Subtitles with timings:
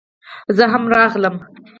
[0.57, 1.35] زه هم راغلم